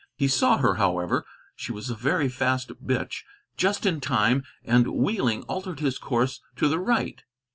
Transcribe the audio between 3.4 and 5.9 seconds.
just in time, and, wheeling, altered